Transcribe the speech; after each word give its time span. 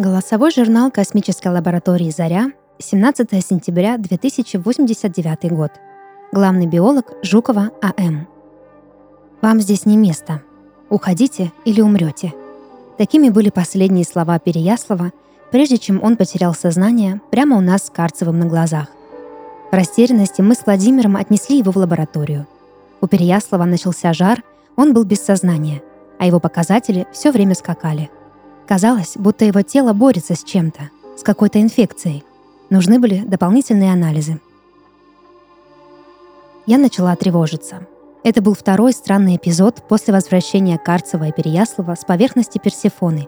Голосовой 0.00 0.50
журнал 0.50 0.90
космической 0.90 1.48
лаборатории 1.48 2.08
«Заря», 2.08 2.52
17 2.78 3.32
сентября 3.46 3.98
2089 3.98 5.52
год. 5.52 5.72
Главный 6.32 6.64
биолог 6.64 7.12
Жукова 7.22 7.70
А.М. 7.82 8.26
«Вам 9.42 9.60
здесь 9.60 9.84
не 9.84 9.98
место. 9.98 10.40
Уходите 10.88 11.52
или 11.66 11.82
умрете». 11.82 12.32
Такими 12.96 13.28
были 13.28 13.50
последние 13.50 14.06
слова 14.06 14.38
Переяслава, 14.38 15.12
прежде 15.50 15.76
чем 15.76 16.02
он 16.02 16.16
потерял 16.16 16.54
сознание 16.54 17.20
прямо 17.30 17.58
у 17.58 17.60
нас 17.60 17.84
с 17.84 17.90
Карцевым 17.90 18.38
на 18.38 18.46
глазах. 18.46 18.86
В 19.70 19.74
растерянности 19.74 20.40
мы 20.40 20.54
с 20.54 20.64
Владимиром 20.64 21.16
отнесли 21.16 21.58
его 21.58 21.72
в 21.72 21.76
лабораторию. 21.76 22.46
У 23.02 23.06
Переяслава 23.06 23.66
начался 23.66 24.14
жар, 24.14 24.42
он 24.76 24.94
был 24.94 25.04
без 25.04 25.20
сознания, 25.20 25.82
а 26.18 26.24
его 26.24 26.40
показатели 26.40 27.06
все 27.12 27.30
время 27.30 27.54
скакали– 27.54 28.08
Казалось, 28.70 29.16
будто 29.16 29.44
его 29.44 29.62
тело 29.62 29.92
борется 29.92 30.36
с 30.36 30.44
чем-то, 30.44 30.90
с 31.16 31.24
какой-то 31.24 31.60
инфекцией. 31.60 32.22
Нужны 32.70 33.00
были 33.00 33.18
дополнительные 33.18 33.92
анализы. 33.92 34.40
Я 36.66 36.78
начала 36.78 37.16
тревожиться. 37.16 37.88
Это 38.22 38.40
был 38.40 38.54
второй 38.54 38.92
странный 38.92 39.34
эпизод 39.34 39.82
после 39.88 40.14
возвращения 40.14 40.78
Карцева 40.78 41.24
и 41.24 41.32
Переяслава 41.32 41.96
с 41.96 42.04
поверхности 42.04 42.58
Персифоны, 42.58 43.26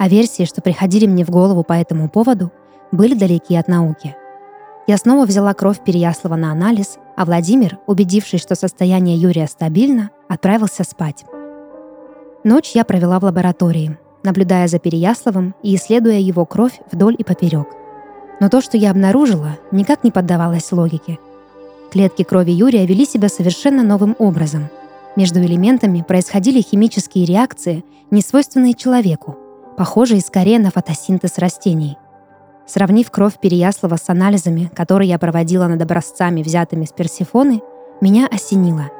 а 0.00 0.08
версии, 0.08 0.44
что 0.44 0.60
приходили 0.60 1.06
мне 1.06 1.24
в 1.24 1.30
голову 1.30 1.62
по 1.62 1.74
этому 1.74 2.08
поводу, 2.08 2.50
были 2.90 3.14
далеки 3.14 3.54
от 3.54 3.68
науки. 3.68 4.16
Я 4.88 4.96
снова 4.96 5.24
взяла 5.24 5.54
кровь 5.54 5.84
Переяслава 5.84 6.34
на 6.34 6.50
анализ, 6.50 6.98
а 7.16 7.24
Владимир, 7.26 7.78
убедившись, 7.86 8.40
что 8.40 8.56
состояние 8.56 9.16
Юрия 9.16 9.46
стабильно, 9.46 10.10
отправился 10.28 10.82
спать. 10.82 11.24
Ночь 12.42 12.72
я 12.74 12.84
провела 12.84 13.20
в 13.20 13.24
лаборатории, 13.24 13.96
наблюдая 14.22 14.68
за 14.68 14.78
Переяславом 14.78 15.54
и 15.62 15.74
исследуя 15.74 16.18
его 16.18 16.44
кровь 16.44 16.80
вдоль 16.90 17.16
и 17.18 17.24
поперек. 17.24 17.68
Но 18.40 18.48
то, 18.48 18.60
что 18.60 18.76
я 18.76 18.90
обнаружила, 18.90 19.58
никак 19.70 20.04
не 20.04 20.10
поддавалось 20.10 20.72
логике. 20.72 21.18
Клетки 21.90 22.22
крови 22.22 22.52
Юрия 22.52 22.86
вели 22.86 23.04
себя 23.04 23.28
совершенно 23.28 23.82
новым 23.82 24.14
образом. 24.18 24.68
Между 25.16 25.40
элементами 25.40 26.02
происходили 26.06 26.62
химические 26.62 27.24
реакции, 27.24 27.84
не 28.10 28.22
свойственные 28.22 28.74
человеку, 28.74 29.36
похожие 29.76 30.20
скорее 30.20 30.58
на 30.58 30.70
фотосинтез 30.70 31.38
растений. 31.38 31.96
Сравнив 32.66 33.10
кровь 33.10 33.40
Переяслава 33.40 33.96
с 33.96 34.08
анализами, 34.08 34.70
которые 34.74 35.08
я 35.08 35.18
проводила 35.18 35.66
над 35.66 35.82
образцами, 35.82 36.42
взятыми 36.42 36.84
с 36.84 36.92
Персифоны, 36.92 37.60
меня 38.00 38.28
осенило. 38.30 38.90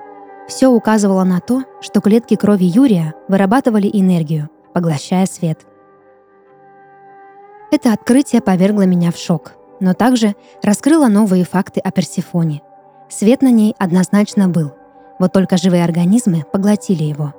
Все 0.49 0.67
указывало 0.67 1.23
на 1.23 1.39
то, 1.39 1.63
что 1.81 2.01
клетки 2.01 2.35
крови 2.35 2.65
Юрия 2.65 3.15
вырабатывали 3.29 3.89
энергию– 3.93 4.51
поглощая 4.73 5.27
свет. 5.27 5.67
Это 7.71 7.93
открытие 7.93 8.41
повергло 8.41 8.83
меня 8.83 9.13
в 9.13 9.17
шок, 9.17 9.53
но 9.79 9.95
также 9.95 10.35
раскрыло 10.63 11.09
новые 11.09 11.45
факты 11.45 11.81
о 11.81 11.91
Персифоне. 11.91 12.63
Свет 13.09 13.43
на 13.43 13.51
ней 13.51 13.75
однозначно 13.79 14.49
был, 14.49 14.73
вот 15.19 15.33
только 15.33 15.57
живые 15.57 15.85
организмы 15.85 16.45
поглотили 16.53 17.05
его. 17.05 17.35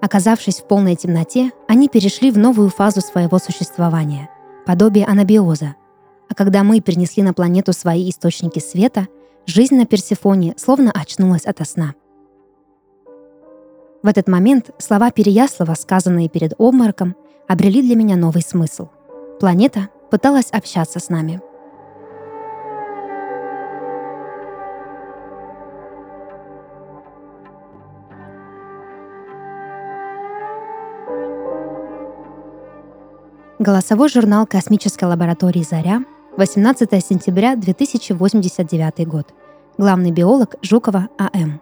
Оказавшись 0.00 0.60
в 0.60 0.66
полной 0.66 0.94
темноте, 0.94 1.50
они 1.68 1.88
перешли 1.88 2.30
в 2.30 2.38
новую 2.38 2.68
фазу 2.68 3.00
своего 3.00 3.38
существования– 3.38 4.30
подобие 4.66 5.06
анабиоза. 5.06 5.74
А 6.28 6.34
когда 6.34 6.64
мы 6.64 6.80
перенесли 6.80 7.22
на 7.22 7.32
планету 7.32 7.72
свои 7.72 8.10
источники 8.10 8.58
света, 8.58 9.08
жизнь 9.46 9.76
на 9.76 9.86
Персифоне 9.86 10.54
словно 10.56 10.90
очнулась 10.90 11.44
ото 11.44 11.64
сна– 11.64 11.94
в 14.06 14.08
этот 14.08 14.28
момент 14.28 14.70
слова 14.78 15.10
Переяслава, 15.10 15.74
сказанные 15.74 16.28
перед 16.28 16.52
обмороком, 16.58 17.16
обрели 17.48 17.82
для 17.82 17.96
меня 17.96 18.14
новый 18.14 18.40
смысл. 18.40 18.86
Планета 19.40 19.88
пыталась 20.12 20.48
общаться 20.52 21.00
с 21.00 21.08
нами. 21.08 21.40
Голосовой 33.58 34.08
журнал 34.08 34.46
космической 34.46 35.06
лаборатории 35.06 35.64
«Заря», 35.68 36.04
18 36.36 37.04
сентября 37.04 37.56
2089 37.56 39.08
год. 39.08 39.34
Главный 39.76 40.12
биолог 40.12 40.54
Жукова 40.62 41.08
А.М. 41.18 41.60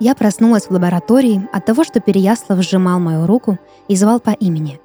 Я 0.00 0.14
проснулась 0.14 0.64
в 0.64 0.70
лаборатории 0.70 1.46
от 1.52 1.66
того, 1.66 1.84
что 1.84 2.00
Переяслав 2.00 2.62
сжимал 2.62 2.98
мою 2.98 3.26
руку 3.26 3.58
и 3.86 3.96
звал 3.96 4.18
по 4.18 4.30
имени. 4.30 4.80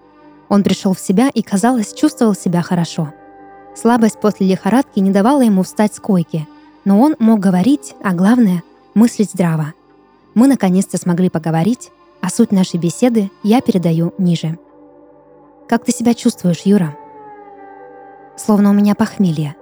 Он 0.50 0.62
пришел 0.62 0.94
в 0.94 1.00
себя 1.00 1.30
и, 1.34 1.42
казалось, 1.42 1.94
чувствовал 1.94 2.36
себя 2.36 2.62
хорошо. 2.62 3.14
Слабость 3.76 4.20
после 4.20 4.46
лихорадки 4.46 5.00
не 5.00 5.12
давала 5.12 5.42
ему 5.42 5.64
встать 5.64 5.96
с 5.96 6.02
койки, 6.02 6.46
но 6.84 7.00
он 7.00 7.16
мог 7.18 7.40
говорить, 7.40 7.96
а 8.04 8.14
главное— 8.14 8.62
мыслить 8.94 9.32
здраво. 9.32 9.74
Мы 10.34 10.48
наконец-то 10.48 10.98
смогли 10.98 11.30
поговорить, 11.30 11.92
а 12.22 12.30
суть 12.30 12.52
нашей 12.52 12.78
беседы 12.78 13.32
я 13.42 13.62
передаю 13.62 14.14
ниже. 14.18 14.60
«Как 15.68 15.86
ты 15.86 15.94
себя 15.94 16.14
чувствуешь, 16.14 16.62
Юра?» 16.66 16.96
«Словно 18.36 18.70
у 18.70 18.74
меня 18.74 18.96
похмелье. 18.96 19.56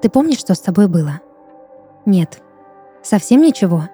Ты 0.00 0.08
помнишь, 0.08 0.38
что 0.38 0.54
с 0.54 0.60
тобой 0.60 0.86
было?» 0.86 1.20
«Нет». 2.06 2.40
«Совсем 3.02 3.42
ничего?» 3.42 3.88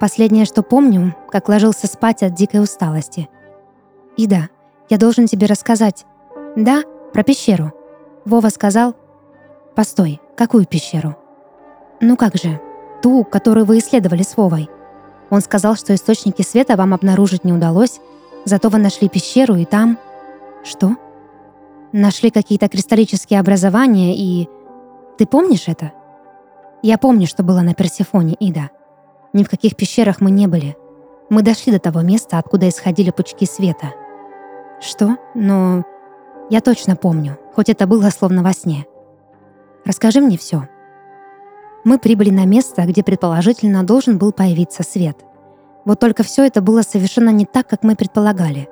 Последнее, 0.00 0.44
что 0.44 0.62
помню, 0.62 1.14
как 1.30 1.48
ложился 1.48 1.86
спать 1.86 2.22
от 2.22 2.34
дикой 2.34 2.62
усталости. 2.62 3.28
«Ида, 4.16 4.48
я 4.88 4.98
должен 4.98 5.26
тебе 5.26 5.46
рассказать». 5.46 6.06
«Да, 6.56 6.82
про 7.12 7.22
пещеру». 7.22 7.72
Вова 8.24 8.48
сказал. 8.48 8.94
«Постой, 9.74 10.20
какую 10.36 10.66
пещеру?» 10.66 11.16
«Ну 12.00 12.16
как 12.16 12.36
же, 12.36 12.60
ту, 13.02 13.24
которую 13.24 13.66
вы 13.66 13.78
исследовали 13.78 14.22
с 14.22 14.36
Вовой». 14.36 14.68
Он 15.30 15.40
сказал, 15.40 15.76
что 15.76 15.94
источники 15.94 16.42
света 16.42 16.76
вам 16.76 16.94
обнаружить 16.94 17.44
не 17.44 17.52
удалось, 17.52 18.00
зато 18.44 18.68
вы 18.68 18.78
нашли 18.78 19.08
пещеру 19.08 19.56
и 19.56 19.64
там... 19.64 19.98
Что? 20.64 20.96
Нашли 21.92 22.30
какие-то 22.30 22.68
кристаллические 22.68 23.40
образования 23.40 24.16
и... 24.16 24.48
Ты 25.18 25.26
помнишь 25.26 25.68
это? 25.68 25.92
Я 26.82 26.96
помню, 26.98 27.26
что 27.26 27.42
было 27.42 27.60
на 27.60 27.74
Персифоне, 27.74 28.34
Ида. 28.34 28.70
Ни 29.38 29.44
в 29.44 29.48
каких 29.48 29.76
пещерах 29.76 30.20
мы 30.20 30.32
не 30.32 30.48
были. 30.48 30.76
Мы 31.30 31.42
дошли 31.42 31.70
до 31.70 31.78
того 31.78 32.00
места, 32.00 32.38
откуда 32.38 32.68
исходили 32.68 33.12
пучки 33.12 33.46
света. 33.46 33.94
Что? 34.80 35.16
Но 35.32 35.84
я 36.50 36.60
точно 36.60 36.96
помню, 36.96 37.38
хоть 37.54 37.68
это 37.68 37.86
было 37.86 38.10
словно 38.10 38.42
во 38.42 38.52
сне. 38.52 38.84
Расскажи 39.84 40.20
мне 40.20 40.36
все. 40.36 40.68
Мы 41.84 42.00
прибыли 42.00 42.30
на 42.30 42.46
место, 42.46 42.82
где 42.82 43.04
предположительно 43.04 43.84
должен 43.84 44.18
был 44.18 44.32
появиться 44.32 44.82
свет. 44.82 45.18
Вот 45.84 46.00
только 46.00 46.24
все 46.24 46.44
это 46.44 46.60
было 46.60 46.82
совершенно 46.82 47.30
не 47.30 47.46
так, 47.46 47.68
как 47.68 47.84
мы 47.84 47.94
предполагали. 47.94 48.68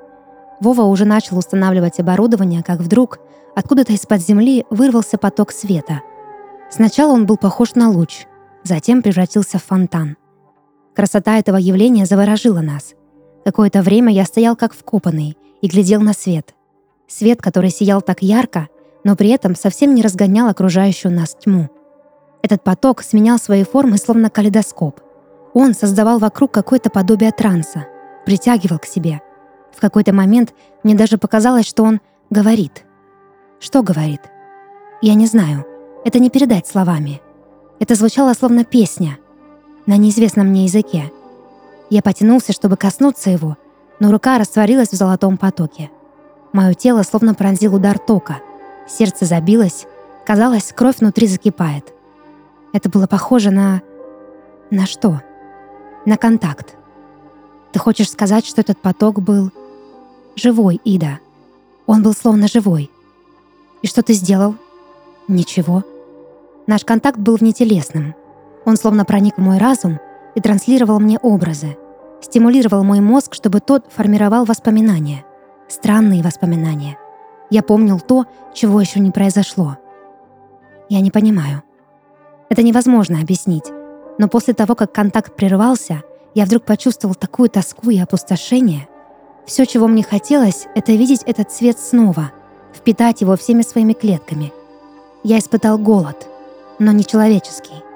Вова 0.59 0.81
уже 0.81 1.05
начал 1.05 1.37
устанавливать 1.37 2.01
оборудование, 2.01 2.61
как 2.61 2.81
вдруг 2.81 3.19
откуда-то 3.55 3.93
из-под 3.93 4.19
земли 4.19 4.65
вырвался 4.69 5.17
поток 5.17 5.53
света. 5.53 6.01
Сначала 6.69 7.13
он 7.13 7.25
был 7.25 7.37
похож 7.37 7.75
на 7.75 7.89
луч, 7.89 8.25
затем 8.65 9.01
превратился 9.01 9.59
в 9.59 9.63
фонтан— 9.63 10.17
Красота 10.97 11.37
этого 11.37 11.57
явления 11.57 12.07
заворожила 12.07 12.61
нас. 12.61 12.95
Какое-то 13.45 13.83
время 13.83 14.11
я 14.11 14.25
стоял 14.25 14.55
как 14.55 14.73
вкопанный 14.73 15.37
и 15.61 15.67
глядел 15.67 16.01
на 16.01 16.11
свет. 16.11 16.55
Свет, 17.07 17.39
который 17.39 17.69
сиял 17.69 18.01
так 18.01 18.23
ярко, 18.23 18.67
но 19.03 19.15
при 19.15 19.29
этом 19.29 19.55
совсем 19.55 19.93
не 19.93 20.01
разгонял 20.01 20.47
окружающую 20.47 21.13
нас 21.13 21.35
тьму. 21.35 21.69
Этот 22.41 22.63
поток 22.63 23.03
сменял 23.03 23.37
свои 23.37 23.63
формы 23.63 23.97
словно 23.97 24.31
калейдоскоп. 24.31 24.99
Он 25.53 25.75
создавал 25.75 26.17
вокруг 26.17 26.51
какое-то 26.51 26.89
подобие 26.89 27.31
транса, 27.31 27.85
притягивал 28.25 28.79
к 28.79 28.85
себе. 28.85 29.21
В 29.75 29.79
какой-то 29.79 30.13
момент 30.13 30.55
мне 30.81 30.95
даже 30.95 31.19
показалось, 31.19 31.67
что 31.67 31.83
он 31.83 32.01
говорит. 32.31 32.85
Что 33.59 33.83
говорит? 33.83 34.21
Я 35.03 35.13
не 35.13 35.27
знаю. 35.27 35.63
Это 36.05 36.17
не 36.17 36.31
передать 36.31 36.65
словами. 36.65 37.21
Это 37.79 37.93
звучало 37.93 38.33
словно 38.33 38.65
песня— 38.65 39.19
на 39.87 39.97
неизвестном 39.97 40.47
мне 40.47 40.65
языке. 40.65 41.11
Я 41.89 42.01
потянулся, 42.03 42.51
чтобы 42.51 42.77
коснуться 42.77 43.31
его, 43.31 43.57
но 43.99 44.11
рука 44.11 44.37
растворилась 44.37 44.89
в 44.89 44.95
золотом 44.95 45.37
потоке. 45.37 45.89
Мое 46.53 46.73
тело 46.73 47.01
словно 47.03 47.33
пронзил 47.33 47.73
удар 47.73 47.97
тока. 47.97 48.41
Сердце 48.87 49.25
забилось. 49.25 49.87
Казалось, 50.25 50.73
кровь 50.75 50.99
внутри 50.99 51.27
закипает. 51.27 51.93
Это 52.73 52.89
было 52.89 53.07
похоже 53.07 53.49
на... 53.49 53.81
На 54.69 54.85
что? 54.85 55.21
На 56.05 56.17
контакт. 56.17 56.75
Ты 57.71 57.79
хочешь 57.79 58.11
сказать, 58.11 58.45
что 58.45 58.61
этот 58.61 58.77
поток 58.79 59.21
был... 59.21 59.51
Живой, 60.35 60.79
Ида. 60.83 61.19
Он 61.85 62.03
был 62.03 62.13
словно 62.13 62.47
живой. 62.47 62.91
И 63.81 63.87
что 63.87 64.03
ты 64.03 64.13
сделал? 64.13 64.55
Ничего. 65.27 65.83
Наш 66.67 66.83
контакт 66.83 67.17
был 67.17 67.37
внетелесным— 67.37 68.13
он 68.67 68.75
словно 68.75 69.05
проник 69.05 69.37
в 69.37 69.41
мой 69.41 69.59
разум 69.59 69.97
и 70.35 70.41
транслировал 70.41 70.99
мне 70.99 71.17
образы, 71.19 71.77
стимулировал 72.21 72.83
мой 72.83 72.99
мозг, 72.99 73.33
чтобы 73.33 73.61
тот 73.61 73.85
формировал 73.89 74.43
воспоминания, 74.43 75.23
странные 75.69 76.21
воспоминания. 76.21 76.97
Я 77.49 77.63
помнил 77.63 78.01
то, 78.01 78.25
чего 78.53 78.81
еще 78.81 78.99
не 78.99 79.11
произошло. 79.11 79.77
Я 80.89 80.99
не 80.99 81.11
понимаю. 81.11 81.63
Это 82.49 82.61
невозможно 82.61 83.21
объяснить. 83.21 83.71
Но 84.17 84.27
после 84.27 84.53
того, 84.53 84.75
как 84.75 84.91
контакт 84.91 85.33
прервался, 85.37 86.01
я 86.35 86.43
вдруг 86.43 86.63
почувствовал 86.63 87.15
такую 87.15 87.49
тоску 87.49 87.89
и 87.89 87.97
опустошение. 87.97 88.89
Все, 89.45 89.65
чего 89.65 89.87
мне 89.87 90.03
хотелось, 90.03 90.67
это 90.75 90.91
видеть 90.91 91.23
этот 91.25 91.51
цвет 91.51 91.79
снова, 91.79 92.33
впитать 92.73 93.21
его 93.21 93.37
всеми 93.37 93.61
своими 93.61 93.93
клетками. 93.93 94.51
Я 95.23 95.39
испытал 95.39 95.77
голод, 95.77 96.27
но 96.79 96.91
не 96.91 97.05
человеческий. 97.05 97.86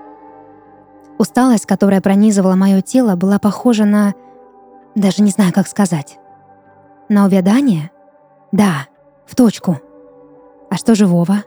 Усталость, 1.21 1.67
которая 1.67 2.01
пронизывала 2.01 2.55
мое 2.55 2.81
тело, 2.81 3.15
была 3.15 3.37
похожа 3.37 3.85
на... 3.85 4.15
Даже 4.95 5.21
не 5.21 5.29
знаю, 5.29 5.53
как 5.53 5.67
сказать. 5.67 6.17
На 7.09 7.25
увядание? 7.25 7.91
Да, 8.51 8.87
в 9.27 9.35
точку. 9.35 9.79
А 10.71 10.77
что 10.77 10.95
же 10.95 11.05
Вова? 11.05 11.43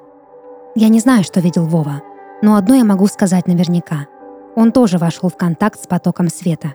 Я 0.76 0.86
не 0.86 1.00
знаю, 1.00 1.24
что 1.24 1.40
видел 1.40 1.66
Вова, 1.66 2.02
но 2.40 2.54
одно 2.54 2.76
я 2.76 2.84
могу 2.84 3.08
сказать 3.08 3.48
наверняка. 3.48 4.06
Он 4.54 4.70
тоже 4.70 4.96
вошел 4.96 5.28
в 5.28 5.36
контакт 5.36 5.82
с 5.82 5.88
потоком 5.88 6.28
света. 6.28 6.74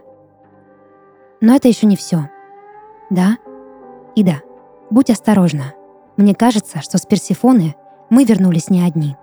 Но 1.39 1.55
это 1.55 1.69
еще 1.69 1.87
не 1.87 1.95
все. 1.95 2.29
Да? 3.09 3.37
И 4.13 4.25
да, 4.25 4.41
будь 4.89 5.09
осторожна. 5.09 5.73
Мне 6.17 6.35
кажется, 6.35 6.81
что 6.81 6.97
с 6.97 7.05
Персифоны 7.05 7.77
мы 8.09 8.25
вернулись 8.25 8.69
не 8.69 8.81
одни. 8.81 9.15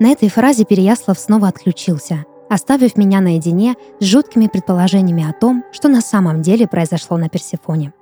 На 0.00 0.10
этой 0.10 0.28
фразе 0.28 0.64
Переяслав 0.64 1.18
снова 1.18 1.48
отключился, 1.48 2.24
оставив 2.48 2.96
меня 2.96 3.20
наедине 3.20 3.74
с 3.98 4.04
жуткими 4.04 4.46
предположениями 4.46 5.28
о 5.28 5.32
том, 5.32 5.64
что 5.72 5.88
на 5.88 6.00
самом 6.00 6.40
деле 6.40 6.68
произошло 6.68 7.16
на 7.16 7.28
Персифоне. 7.28 7.92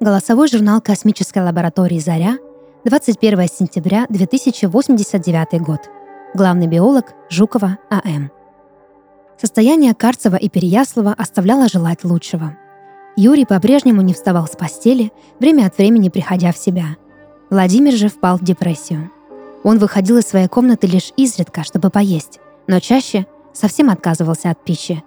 Голосовой 0.00 0.48
журнал 0.48 0.80
космической 0.82 1.38
лаборатории 1.38 1.98
«Заря», 1.98 2.36
21 2.84 3.48
сентября 3.48 4.06
2089 4.10 5.62
год. 5.62 5.88
Главный 6.34 6.66
биолог 6.66 7.14
Жукова 7.30 7.78
А.М. 7.88 8.30
Состояние 9.40 9.94
Карцева 9.94 10.36
и 10.36 10.48
Переяслава 10.48 11.12
оставляло 11.12 11.68
желать 11.68 12.04
лучшего. 12.04 12.56
Юрий 13.16 13.44
по-прежнему 13.44 14.00
не 14.02 14.14
вставал 14.14 14.46
с 14.46 14.56
постели, 14.56 15.12
время 15.40 15.66
от 15.66 15.76
времени 15.76 16.08
приходя 16.08 16.52
в 16.52 16.58
себя. 16.58 16.96
Владимир 17.50 17.92
же 17.92 18.08
впал 18.08 18.38
в 18.38 18.44
депрессию. 18.44 19.10
Он 19.62 19.78
выходил 19.78 20.18
из 20.18 20.24
своей 20.24 20.48
комнаты 20.48 20.86
лишь 20.86 21.12
изредка, 21.16 21.64
чтобы 21.64 21.90
поесть, 21.90 22.40
но 22.66 22.80
чаще 22.80 23.26
совсем 23.52 23.90
отказывался 23.90 24.50
от 24.50 24.62
пищи. 24.62 25.02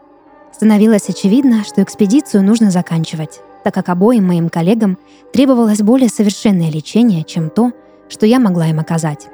Становилось 0.51 1.09
очевидно, 1.09 1.63
что 1.63 1.83
экспедицию 1.83 2.43
нужно 2.43 2.71
заканчивать, 2.71 3.41
так 3.63 3.73
как 3.73 3.89
обоим 3.89 4.25
моим 4.25 4.49
коллегам 4.49 4.97
требовалось 5.33 5.81
более 5.81 6.09
совершенное 6.09 6.71
лечение, 6.71 7.23
чем 7.23 7.49
то, 7.49 7.71
что 8.09 8.25
я 8.25 8.39
могла 8.39 8.67
им 8.67 8.79
оказать. 8.79 9.27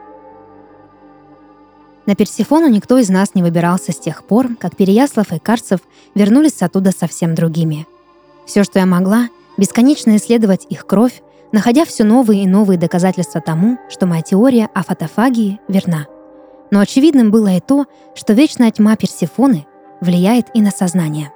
На 2.05 2.15
Персифону 2.15 2.67
никто 2.67 2.97
из 2.97 3.09
нас 3.09 3.33
не 3.33 3.41
выбирался 3.41 3.91
с 3.91 3.99
тех 3.99 4.25
пор, 4.25 4.55
как 4.59 4.75
Переяслав 4.75 5.31
и 5.31 5.39
Карцев 5.39 5.79
вернулись 6.15 6.61
оттуда 6.61 6.91
совсем 6.91 7.33
другими. 7.33 7.87
Все, 8.45 8.63
что 8.63 8.79
я 8.79 8.85
могла, 8.85 9.29
бесконечно 9.57 10.15
исследовать 10.17 10.67
их 10.69 10.85
кровь, 10.85 11.21
находя 11.53 11.85
все 11.85 12.03
новые 12.03 12.43
и 12.43 12.47
новые 12.47 12.77
доказательства 12.77 13.39
тому, 13.39 13.77
что 13.89 14.05
моя 14.05 14.21
теория 14.21 14.69
о 14.73 14.83
фотофагии 14.83 15.61
верна. 15.69 16.07
Но 16.71 16.79
очевидным 16.79 17.31
было 17.31 17.55
и 17.55 17.61
то, 17.61 17.85
что 18.15 18.33
вечная 18.33 18.71
тьма 18.71 18.97
Персифоны 18.97 19.65
влияет 20.01 20.47
и 20.53 20.61
на 20.61 20.71
сознание. 20.71 21.31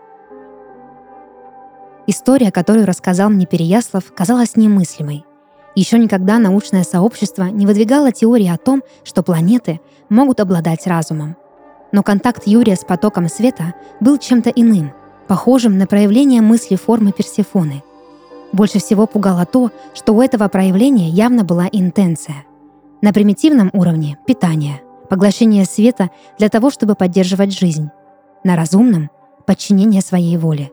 История, 2.08 2.52
которую 2.52 2.86
рассказал 2.86 3.30
мне 3.30 3.46
Переяслав, 3.46 4.04
казалась 4.14 4.56
немыслимой. 4.56 5.27
Еще 5.78 6.00
никогда 6.00 6.40
научное 6.40 6.84
сообщество 6.84 7.44
не 7.44 7.68
выдвигало 7.68 8.12
теории 8.12 8.48
о 8.48 8.58
том, 8.58 8.82
что 9.04 9.22
планеты 9.22 9.80
могут 10.10 10.40
обладать 10.40 10.88
разумом. 10.88 11.36
Но 11.92 12.02
контакт 12.02 12.48
Юрия 12.48 12.76
с 12.76 12.84
потоком 12.84 13.30
света 13.30 13.76
был 14.00 14.18
чем-то 14.18 14.50
иным, 14.50 14.92
похожим 15.28 15.78
на 15.78 15.86
проявление 15.86 16.42
мысли 16.42 16.76
формы 16.78 17.12
Персефоны. 17.12 17.84
Больше 18.52 18.80
всего 18.80 19.06
пугало 19.06 19.46
то, 19.46 19.70
что 19.94 20.14
у 20.14 20.22
этого 20.24 20.48
проявления 20.48 21.10
явно 21.10 21.44
была 21.44 21.70
интенция. 21.72 22.46
На 23.04 23.14
примитивном 23.14 23.70
уровне— 23.72 24.18
питание, 24.26 24.82
поглощение 25.12 25.66
света 25.66 26.10
для 26.40 26.50
того, 26.50 26.72
чтобы 26.72 26.96
поддерживать 26.96 27.54
жизнь. 27.54 27.92
На 28.44 28.56
разумном— 28.56 29.12
подчинение 29.46 30.02
своей 30.02 30.38
воле. 30.38 30.72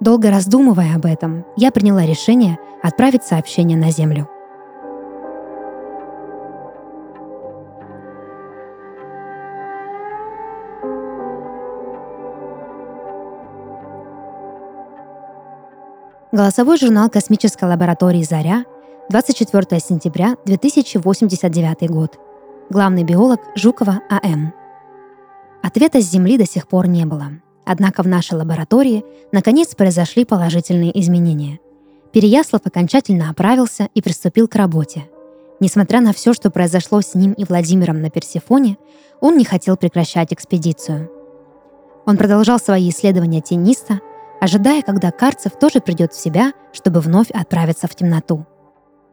Долго 0.00 0.30
раздумывая 0.30 0.94
об 0.94 1.06
этом, 1.06 1.44
я 1.56 1.72
приняла 1.72 2.04
решение 2.04 2.58
отправить 2.82 3.24
сообщение 3.24 3.78
на 3.78 3.90
Землю. 3.90 4.28
Голосовой 16.30 16.76
журнал 16.76 17.08
космической 17.08 17.64
лаборатории 17.64 18.22
«Заря», 18.22 18.66
24 19.08 19.80
сентября 19.80 20.34
2089 20.44 21.88
год. 21.88 22.18
Главный 22.68 23.04
биолог 23.04 23.40
Жукова 23.54 24.02
А.М. 24.10 24.52
Ответа 25.62 26.02
с 26.02 26.10
Земли 26.10 26.36
до 26.36 26.44
сих 26.44 26.68
пор 26.68 26.88
не 26.88 27.06
было. 27.06 27.30
Однако 27.66 28.04
в 28.04 28.06
нашей 28.06 28.38
лаборатории 28.38 29.04
наконец 29.32 29.74
произошли 29.74 30.24
положительные 30.24 30.98
изменения. 31.00 31.58
Переяслав 32.12 32.62
окончательно 32.64 33.28
оправился 33.28 33.88
и 33.92 34.00
приступил 34.00 34.46
к 34.46 34.54
работе. 34.54 35.10
Несмотря 35.58 36.00
на 36.00 36.12
все, 36.12 36.32
что 36.32 36.50
произошло 36.50 37.00
с 37.00 37.14
ним 37.14 37.32
и 37.32 37.44
Владимиром 37.44 38.00
на 38.00 38.08
Персифоне, 38.08 38.78
он 39.20 39.36
не 39.36 39.44
хотел 39.44 39.76
прекращать 39.76 40.32
экспедицию. 40.32 41.10
Он 42.06 42.16
продолжал 42.16 42.60
свои 42.60 42.88
исследования 42.88 43.40
тениста, 43.40 44.00
ожидая, 44.40 44.82
когда 44.82 45.10
Карцев 45.10 45.58
тоже 45.58 45.80
придет 45.80 46.12
в 46.12 46.20
себя, 46.20 46.52
чтобы 46.72 47.00
вновь 47.00 47.30
отправиться 47.30 47.88
в 47.88 47.96
темноту. 47.96 48.46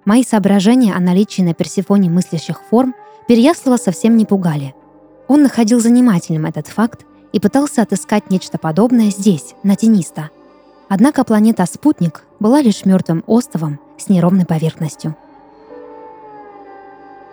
Мои 0.05 0.23
соображения 0.23 0.93
о 0.93 0.99
наличии 0.99 1.41
на 1.41 1.55
Персифоне 1.55 2.09
мыслящих 2.09 2.61
форм 2.69 2.93
Переяслава 3.27 3.77
совсем 3.77 4.15
не 4.15 4.25
пугали. 4.25 4.75
Он 5.27 5.41
находил 5.41 5.79
занимательным 5.79 6.45
этот 6.45 6.67
факт 6.67 7.05
и 7.33 7.41
пытался 7.41 7.81
отыскать 7.81 8.29
нечто 8.29 8.57
подобное 8.57 9.09
здесь, 9.09 9.55
на 9.63 9.75
Тениста– 9.75 10.29
Однако 10.95 11.23
планета-спутник 11.23 12.23
была 12.39 12.61
лишь 12.61 12.85
мертвым 12.85 13.23
островом 13.25 13.79
с 13.97 14.09
неровной 14.09 14.45
поверхностью. 14.45 15.15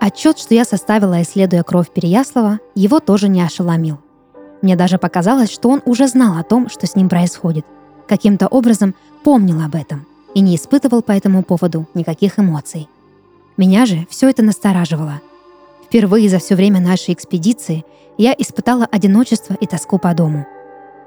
Отчет, 0.01 0.39
что 0.39 0.55
я 0.55 0.65
составила, 0.65 1.21
исследуя 1.21 1.63
кровь 1.63 1.91
Переяслава, 1.91 2.61
его 2.75 3.01
тоже 3.01 3.29
не 3.29 3.43
ошеломил. 3.43 3.99
Мне 4.63 4.77
даже 4.77 4.97
показалось, 4.97 5.51
что 5.51 5.69
он 5.69 5.83
уже 5.85 6.09
знал 6.09 6.39
о 6.39 6.43
том, 6.43 6.71
что 6.71 6.87
с 6.87 6.97
ним 6.97 7.11
происходит. 7.11 7.67
Каким-то 8.09 8.47
образом 8.47 8.95
помнил 9.25 9.61
об 9.61 9.75
этом 9.75 10.07
и 10.33 10.41
не 10.41 10.57
испытывал 10.57 11.03
по 11.03 11.13
этому 11.13 11.43
поводу 11.43 11.87
никаких 11.93 12.39
эмоций. 12.39 12.89
Меня 13.59 13.85
же 13.85 14.07
все 14.09 14.31
это 14.31 14.43
настораживало. 14.43 15.21
Впервые 15.91 16.31
за 16.31 16.39
все 16.39 16.55
время 16.55 16.81
нашей 16.81 17.13
экспедиции 17.13 17.85
я 18.17 18.33
испытала 18.39 18.87
одиночество 18.91 19.55
и 19.61 19.67
тоску 19.67 19.99
по 19.99 20.15
дому– 20.15 20.47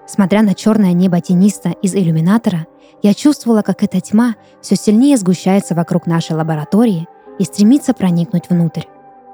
Смотря 0.05 0.41
на 0.41 0.53
черное 0.53 0.93
небо 0.93 1.21
тениста 1.21 1.69
из 1.81 1.95
иллюминатора, 1.95 2.67
я 3.01 3.13
чувствовала, 3.13 3.61
как 3.61 3.83
эта 3.83 4.01
тьма 4.01 4.35
все 4.61 4.75
сильнее 4.75 5.17
сгущается 5.17 5.75
вокруг 5.75 6.07
нашей 6.07 6.35
лаборатории 6.35 7.07
и 7.39 7.45
стремится 7.45 7.93
проникнуть 7.93 8.49
внутрь. 8.49 8.83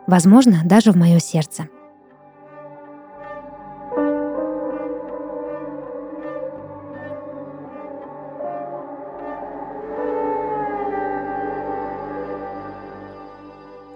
Возможно, 0.05 0.61
даже 0.63 0.91
в 0.91 0.95
мое 0.95 1.19
сердце. 1.19 1.67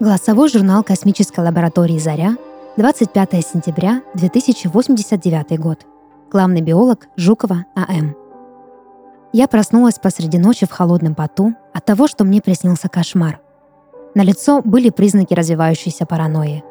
Голосовой 0.03 0.49
журнал 0.49 0.83
космической 0.83 1.39
лаборатории 1.39 1.97
«Заря», 1.97 2.35
25 2.75 3.47
сентября 3.47 4.01
2089 4.15 5.57
год 5.57 5.85
главный 6.29 6.59
биолог 6.59 7.07
Жукова 7.15 7.63
А.М. 7.73 8.13
Я 9.31 9.47
проснулась 9.47 9.99
посреди 9.99 10.37
ночи 10.37 10.65
в 10.65 10.71
холодном 10.71 11.15
поту 11.15 11.53
от 11.73 11.85
того, 11.85 12.09
что 12.09 12.25
мне 12.25 12.41
приснился 12.41 12.89
кошмар. 12.89 13.39
На 14.13 14.23
лицо 14.23 14.61
были 14.61 14.89
признаки 14.89 15.33
развивающейся 15.33 16.05
паранойи. 16.05 16.65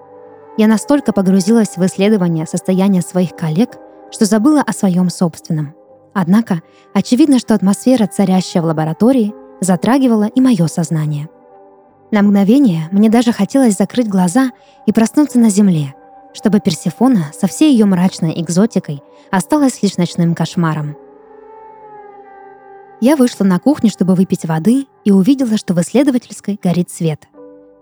Я 0.59 0.67
настолько 0.67 1.15
погрузилась 1.15 1.79
в 1.79 1.87
исследование 1.87 2.45
состояния 2.45 3.01
своих 3.01 3.35
коллег, 3.35 3.79
что 4.11 4.27
забыла 4.27 4.61
о 4.61 4.75
своем 4.75 5.09
собственном. 5.09 5.75
Однако, 6.13 6.61
очевидно, 6.93 7.39
что 7.39 7.55
атмосфера, 7.55 8.07
царящая 8.07 8.63
в 8.63 8.67
лаборатории, 8.67 9.33
затрагивала 9.63 10.25
и 10.25 10.43
мое 10.43 10.67
сознание. 10.67 11.31
На 12.13 12.21
мгновение 12.21 12.89
мне 12.93 13.09
даже 13.09 13.33
хотелось 13.33 13.79
закрыть 13.79 14.07
глаза 14.07 14.51
и 14.85 14.93
проснуться 14.93 15.39
на 15.39 15.49
земле, 15.49 15.95
чтобы 16.35 16.61
Персефона 16.61 17.33
со 17.33 17.47
всей 17.47 17.73
ее 17.73 17.87
мрачной 17.87 18.39
экзотикой 18.39 19.03
осталась 19.31 19.83
лишь 19.83 19.97
ночным 19.97 20.35
кошмаром. 20.35 20.95
Я 23.01 23.17
вышла 23.17 23.45
на 23.45 23.59
кухню, 23.59 23.89
чтобы 23.89 24.15
выпить 24.15 24.45
воды, 24.45 24.87
и 25.05 25.11
увидела, 25.11 25.57
что 25.57 25.73
в 25.73 25.81
исследовательской 25.81 26.61
горит 26.63 26.91
свет. 26.91 27.27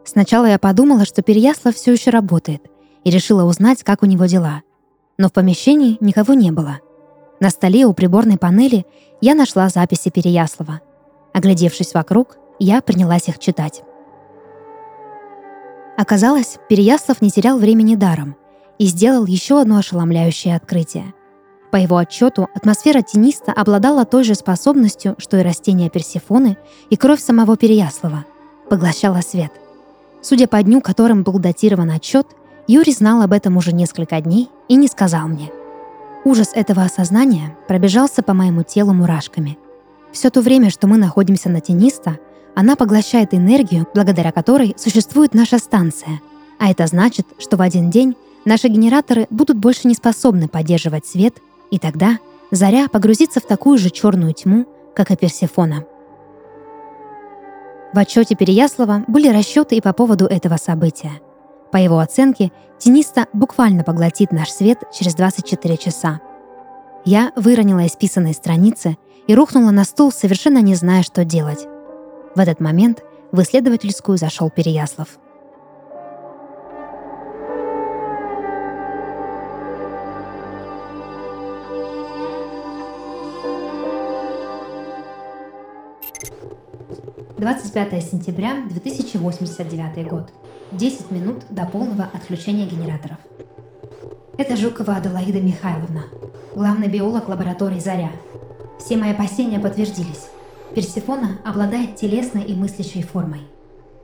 Сначала 0.05 0.47
я 0.47 0.59
подумала, 0.61 1.05
что 1.05 1.23
Переяслав 1.23 1.75
все 1.75 1.93
еще 1.93 2.11
работает, 2.11 2.63
и 3.03 3.11
решила 3.11 3.43
узнать, 3.43 3.83
как 3.83 4.05
у 4.05 4.07
него 4.07 4.27
дела. 4.27 4.63
Но 5.19 5.29
в 5.29 5.33
помещении 5.33 5.99
никого 6.01 6.35
не 6.35 6.53
было. 6.53 6.79
На 7.41 7.51
столе 7.51 7.85
у 7.85 7.93
приборной 7.95 8.39
панели 8.39 8.87
я 9.21 9.35
нашла 9.35 9.69
записи 9.69 10.09
Переяслава. 10.09 10.81
Оглядевшись 11.35 11.95
вокруг, 11.95 12.39
я 12.61 12.81
принялась 12.81 13.29
их 13.29 13.41
читать. 13.41 13.83
Оказалось, 16.01 16.57
Переяслав 16.71 17.21
не 17.21 17.31
терял 17.31 17.59
времени 17.59 17.95
даром 17.95 18.35
и 18.79 18.87
сделал 18.87 19.27
еще 19.27 19.61
одно 19.61 19.77
ошеломляющее 19.77 20.57
открытие. 20.57 21.13
По 21.71 21.77
его 21.77 21.99
отчету, 21.99 22.49
атмосфера 22.55 23.03
тениста 23.03 23.53
обладала 23.53 24.07
той 24.07 24.25
же 24.25 24.35
способностью, 24.35 25.15
что 25.19 25.37
и 25.37 25.43
растения 25.43 25.91
Персифоны 25.91 26.57
и 26.89 26.97
кровь 26.97 27.21
самого 27.21 27.59
Переяслава— 27.59 28.25
поглощала 28.71 29.21
свет. 29.21 29.53
Судя 30.23 30.47
по 30.47 30.63
дню, 30.63 30.81
которым 30.81 31.23
был 31.23 31.39
датирован 31.39 31.91
отчет, 31.91 32.27
Юрий 32.67 32.95
знал 32.95 33.21
об 33.21 33.35
этом 33.35 33.59
уже 33.59 33.75
несколько 33.75 34.23
дней 34.23 34.49
и 34.69 34.77
не 34.77 34.89
сказал 34.89 35.29
мне. 35.29 35.53
Ужас 36.25 36.53
этого 36.55 36.83
осознания 36.83 37.59
пробежался 37.69 38.23
по 38.23 38.33
моему 38.33 38.63
телу 38.63 38.95
мурашками. 38.95 39.59
Все 40.13 40.31
то 40.31 40.41
время, 40.41 40.71
что 40.71 40.87
мы 40.87 40.97
находимся 40.97 41.51
на 41.51 41.61
тениста, 41.61 42.19
она 42.55 42.77
поглощает 42.77 43.35
энергию, 43.35 43.87
благодаря 43.95 44.33
которой 44.33 44.75
существует 44.77 45.35
наша 45.35 45.59
станция. 45.59 46.21
А 46.59 46.71
это 46.71 46.87
значит, 46.87 47.27
что 47.39 47.57
в 47.57 47.63
один 47.63 47.91
день 47.91 48.17
наши 48.45 48.69
генераторы 48.69 49.27
будут 49.31 49.57
больше 49.57 49.89
не 49.89 49.95
способны 49.95 50.49
поддерживать 50.49 51.07
свет, 51.07 51.37
и 51.71 51.79
тогда 51.79 52.19
Заря 52.51 52.89
погрузится 52.89 53.41
в 53.41 53.47
такую 53.47 53.79
же 53.79 53.91
черную 53.91 54.35
тьму, 54.35 54.67
как 54.95 55.11
и 55.11 55.17
Персефона. 55.17 55.85
В 57.93 57.99
отчете 57.99 58.35
Переяслава 58.35 59.05
были 59.07 59.29
расчеты 59.29 59.77
и 59.77 59.81
по 59.81 59.93
поводу 59.93 60.27
этого 60.27 60.57
события. 60.57 61.21
По 61.73 61.77
его 61.77 61.99
оценке, 61.99 62.51
тениста 62.79 63.27
буквально 63.33 63.85
поглотит 63.85 64.33
наш 64.33 64.51
свет 64.51 64.83
через 64.93 65.15
24 65.15 65.77
часа. 65.77 66.21
Я 67.05 67.33
выронила 67.37 67.87
исписанные 67.87 68.35
страницы 68.35 68.97
и 69.27 69.35
рухнула 69.35 69.71
на 69.71 69.85
стул, 69.85 70.13
совершенно 70.13 70.59
не 70.59 70.75
зная, 70.75 71.03
что 71.03 71.25
делать. 71.25 71.67
В 72.35 72.39
этот 72.39 72.61
момент 72.61 73.03
в 73.33 73.43
исследовательскую 73.43 74.17
зашел 74.17 74.51
Переяслав. 74.51 75.19
Двадцать 87.37 87.73
пятое 87.73 88.01
сентября 88.01 88.63
2089 88.69 90.07
год. 90.07 90.31
10 90.71 91.11
минут 91.11 91.43
до 91.51 91.67
полного 91.67 92.05
отключения 92.05 92.67
генераторов. 92.67 93.19
Это 94.39 94.57
Жукова 94.57 94.97
Аделаида 94.97 95.41
Михайловна, 95.41 96.05
главный 96.55 96.87
биолог 96.87 97.29
лаборатории 97.29 97.81
«Заря». 97.81 98.13
Все 98.79 98.97
мои 98.97 99.11
опасения 99.11 99.59
подтвердились. 99.59 100.29
Персифона 100.75 101.41
обладает 101.45 101.97
телесной 101.97 102.45
и 102.45 102.55
мыслящей 102.55 103.03
формой. 103.03 103.41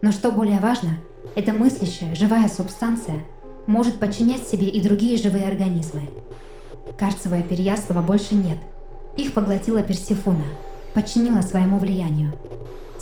Но 0.03 0.11
что 0.11 0.33
более 0.33 0.59
важно, 0.59 0.99
эта 1.37 1.53
мыслящая, 1.53 2.15
живая 2.17 2.49
субстанция 2.49 3.25
может 3.67 3.99
подчинять 4.01 4.47
себе 4.47 4.67
и 4.69 4.83
другие 4.83 5.17
живые 5.17 5.47
организмы. 5.47 6.03
Карцева 6.99 7.39
и 7.39 7.43
Переяслава 7.43 8.03
больше 8.03 8.35
нет. 8.35 8.59
Их 9.17 9.33
поглотила 9.33 9.83
Персифона, 9.83 10.45
подчинила 10.93 11.41
своему 11.41 11.79
влиянию. 11.79 12.33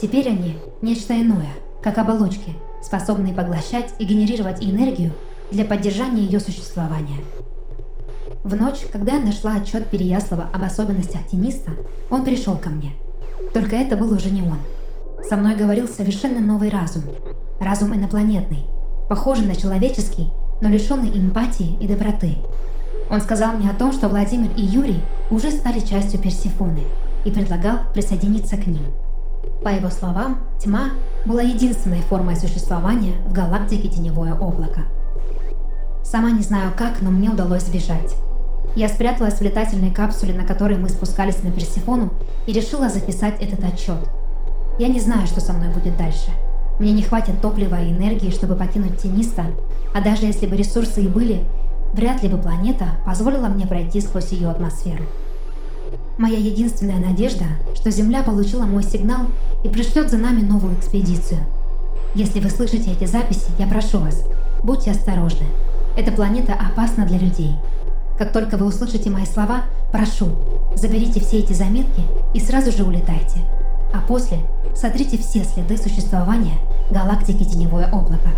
Теперь 0.01 0.29
они– 0.29 0.59
нечто 0.83 1.15
иное, 1.15 1.53
как 1.83 1.97
оболочки, 1.97 2.55
способные 2.83 3.35
поглощать 3.35 3.95
и 3.99 4.05
генерировать 4.05 4.63
энергию 4.63 5.13
для 5.51 5.65
поддержания 5.65 6.23
ее 6.23 6.41
существования. 6.41 7.21
В 8.43 8.55
ночь, 8.55 8.81
когда 8.93 9.15
я 9.15 9.21
нашла 9.21 9.55
отчет 9.55 9.89
Переяслава 9.89 10.51
об 10.53 10.63
особенностях 10.63 11.27
тениста, 11.29 11.71
он 12.11 12.25
пришел 12.25 12.59
ко 12.59 12.69
мне– 12.69 12.93
только 13.53 13.77
это 13.77 13.97
был 13.97 14.13
уже 14.13 14.31
не 14.31 14.43
он. 14.43 14.59
Со 15.29 15.37
мной 15.37 15.55
говорил 15.55 15.89
совершенно 15.89 16.41
новый 16.41 16.69
разум. 16.69 17.05
Разум 17.61 17.95
инопланетный, 17.95 18.67
похожий 19.09 19.47
на 19.47 19.55
человеческий, 19.55 20.29
но 20.61 20.69
лишенный 20.69 21.17
эмпатии 21.17 21.77
и 21.81 21.87
доброты. 21.87 22.37
Он 23.11 23.21
сказал 23.21 23.53
мне 23.53 23.71
о 23.71 23.75
том, 23.75 23.93
что 23.93 24.09
Владимир 24.09 24.51
и 24.57 24.63
Юрий 24.63 25.01
уже 25.31 25.51
стали 25.51 25.81
частью 25.81 26.21
Персифоны 26.21 26.85
и 27.25 27.31
предлагал 27.31 27.79
присоединиться 27.93 28.57
к 28.57 28.67
ним. 28.67 28.85
По 29.63 29.69
его 29.69 29.89
словам, 29.91 30.41
тьма 30.63 30.91
была 31.25 31.43
единственной 31.43 32.01
формой 32.03 32.37
существования 32.37 33.15
в 33.27 33.33
галактике 33.33 33.89
Теневое 33.89 34.35
облако. 34.35 34.83
Сама 36.03 36.31
не 36.31 36.43
знаю 36.43 36.73
как, 36.77 37.01
но 37.01 37.11
мне 37.11 37.31
удалось 37.31 37.63
сбежать. 37.63 38.15
Я 38.77 38.89
спряталась 38.89 39.35
в 39.35 39.43
летательной 39.43 39.91
капсуле, 39.91 40.35
на 40.35 40.45
которой 40.45 40.79
мы 40.79 40.89
спускались 40.89 41.43
на 41.43 41.51
Персифону, 41.51 42.13
и 42.47 42.53
решила 42.53 42.89
записать 42.89 43.41
этот 43.41 43.63
отчет. 43.65 43.99
Я 44.79 44.89
не 44.89 45.01
знаю, 45.01 45.27
что 45.27 45.41
со 45.41 45.53
мной 45.53 45.69
будет 45.69 45.97
дальше. 45.97 46.31
Мне 46.81 46.93
не 46.93 47.03
хватит 47.03 47.41
топлива 47.41 47.81
и 47.81 47.93
энергии, 47.93 48.31
чтобы 48.31 48.57
покинуть 48.57 48.99
Тениста, 48.99 49.47
а 49.95 50.01
даже 50.01 50.27
если 50.27 50.47
бы 50.47 50.57
ресурсы 50.57 51.03
и 51.03 51.09
были, 51.09 51.45
вряд 51.93 52.23
ли 52.25 52.29
бы 52.29 52.39
планета 52.39 52.87
позволила 53.07 53.47
мне 53.47 53.67
пройти 53.67 54.01
сквозь 54.01 54.33
ее 54.33 54.51
атмосферу. 54.51 55.05
Моя 56.19 56.39
единственная 56.39 56.99
надежда, 56.99 57.45
что 57.75 57.91
Земля 57.93 58.25
получила 58.25 58.65
мой 58.65 58.83
сигнал 58.83 59.27
и 59.63 59.69
пришлет 59.69 60.11
за 60.11 60.17
нами 60.17 60.43
новую 60.43 60.75
экспедицию. 60.75 61.41
Если 62.15 62.41
вы 62.41 62.51
слышите 62.51 62.93
эти 62.93 63.05
записи, 63.05 63.47
я 63.59 63.67
прошу 63.67 63.99
вас, 63.99 64.25
будьте 64.63 64.91
осторожны. 64.91 65.47
Эта 65.97 66.11
планета 66.11 66.55
опасна 66.55 67.07
для 67.07 67.19
людей. 67.19 67.53
Как 68.19 68.33
только 68.33 68.57
вы 68.57 68.67
услышите 68.67 69.11
мои 69.11 69.27
слова, 69.27 69.63
прошу, 69.91 70.31
заберите 70.75 71.21
все 71.21 71.41
эти 71.41 71.53
заметки 71.53 72.03
и 72.33 72.41
сразу 72.41 72.71
же 72.71 72.85
улетайте. 72.85 73.41
А 73.93 74.01
после 74.07 74.39
сотрите 74.75 75.19
все 75.19 75.45
следы 75.45 75.77
существования 75.77 76.59
галактики 76.91 77.45
Теневое 77.45 77.89
облако. 77.91 78.31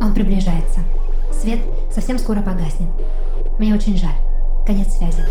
Он 0.00 0.14
приближается. 0.14 0.80
Свет 1.32 1.60
совсем 1.92 2.18
скоро 2.18 2.40
погаснет. 2.40 2.88
Мне 3.58 3.74
очень 3.74 3.96
жаль. 3.96 4.16
Конец 4.66 4.96
связи. 4.96 5.24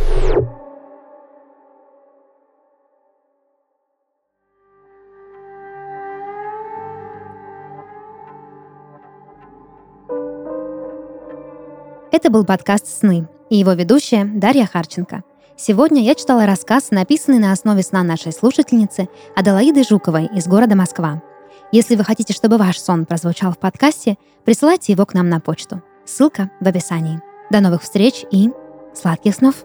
Это 12.12 12.30
был 12.30 12.44
подкаст 12.44 12.88
«Сны» 12.88 13.30
и 13.50 13.56
его 13.56 13.72
ведущая 13.72 14.26
Дарья 14.26 14.66
Харченко. 14.66 15.24
Сегодня 15.56 16.02
я 16.04 16.14
читала 16.14 16.46
рассказ, 16.46 16.92
написанный 16.92 17.40
на 17.40 17.54
основе 17.54 17.84
сна 17.84 18.04
нашей 18.04 18.34
слушательницы 18.34 19.08
Аделаиды 19.34 19.86
Жуковой 19.86 20.26
из 20.26 20.46
города 20.46 20.76
Москва. 20.76 21.24
Если 21.72 21.96
вы 21.96 22.04
хотите, 22.04 22.34
чтобы 22.34 22.58
ваш 22.58 22.80
сон 22.82 23.06
прозвучал 23.06 23.54
в 23.54 23.60
подкасте, 23.60 24.18
присылайте 24.44 24.92
его 24.92 25.06
к 25.06 25.14
нам 25.14 25.30
на 25.30 25.40
почту. 25.40 25.84
Ссылка 26.06 26.52
в 26.60 26.68
описании. 26.68 27.22
До 27.50 27.62
новых 27.62 27.82
встреч 27.82 28.26
и 28.30 28.52
сладких 28.94 29.34
снов! 29.36 29.64